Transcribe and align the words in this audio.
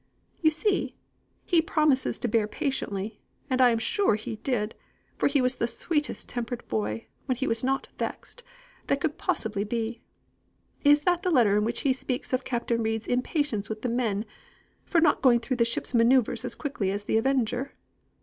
You 0.41 0.49
see, 0.49 0.95
he 1.45 1.61
promises 1.61 2.17
to 2.17 2.27
bear 2.27 2.47
patiently, 2.47 3.21
and 3.51 3.61
I 3.61 3.69
am 3.69 3.77
sure 3.77 4.15
he 4.15 4.37
did, 4.37 4.73
for 5.15 5.27
he 5.27 5.41
was 5.41 5.57
the 5.57 5.67
sweetest 5.67 6.27
tempered 6.27 6.67
boy, 6.67 7.05
when 7.27 7.35
he 7.35 7.45
was 7.45 7.63
not 7.63 7.87
vexed, 7.99 8.41
that 8.87 8.99
could 8.99 9.19
possibly 9.19 9.63
be. 9.63 10.01
Is 10.83 11.03
that 11.03 11.21
the 11.21 11.29
letter 11.29 11.55
in 11.55 11.65
which 11.65 11.81
he 11.81 11.93
speaks 11.93 12.33
of 12.33 12.43
Captain 12.43 12.81
Reid's 12.81 13.05
impatience 13.05 13.69
with 13.69 13.83
the 13.83 13.89
men, 13.89 14.25
for 14.85 14.99
not 14.99 15.21
going 15.21 15.39
through 15.39 15.57
the 15.57 15.65
ship's 15.65 15.93
manœuvres 15.93 16.43
as 16.43 16.55
quickly 16.55 16.89
as 16.89 17.03
the 17.03 17.17
Avenger? 17.17 17.73